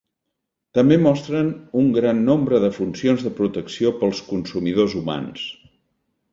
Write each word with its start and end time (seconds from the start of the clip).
També 0.77 0.95
mostren 1.03 1.51
un 1.81 1.91
gran 1.97 2.23
nombre 2.31 2.63
de 2.65 2.73
funcions 2.79 3.27
de 3.27 3.35
protecció 3.43 3.95
pels 4.01 4.25
consumidors 4.33 5.01
humans. 5.03 5.49